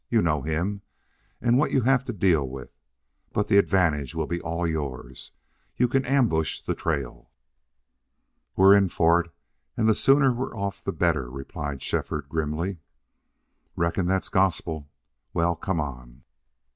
[0.09, 0.81] You know him
[1.41, 2.73] what you'll have to deal with.
[3.33, 5.31] But the advantage will all be yours.
[5.77, 7.29] You can ambush the trail."
[8.55, 9.31] "We're in for it.
[9.77, 12.79] And the sooner we're off the better," replied Shefford, grimly.
[13.75, 14.89] "Reckon that's gospel.
[15.35, 16.23] Well come on!"